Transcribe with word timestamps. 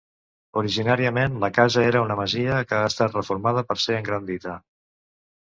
Originàriament 0.59 1.35
la 1.43 1.49
casa 1.57 1.83
era 1.89 2.01
una 2.05 2.15
masia 2.21 2.57
que 2.71 2.79
ha 2.79 2.89
estat 2.93 3.19
reformada 3.19 3.65
per 3.69 3.79
ser 3.85 4.01
engrandida. 4.01 4.57